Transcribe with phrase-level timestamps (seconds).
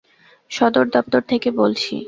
[0.51, 1.93] সদর দপ্তর থেকে বলছি।